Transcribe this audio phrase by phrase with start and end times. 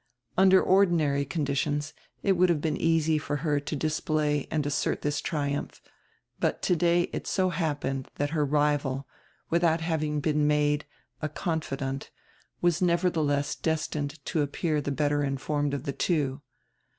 [0.35, 1.93] Under ordinary conditions
[2.23, 5.79] it would have been easy for her to display and assert diis triumph,
[6.39, 9.07] but today it so happened diat her rival,
[9.51, 10.85] widiout having been made
[11.21, 12.09] a con fidante,
[12.61, 16.41] was neverdieless destined to appear die better in formed of die two.